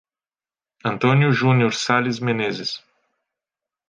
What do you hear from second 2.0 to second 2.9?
Menezes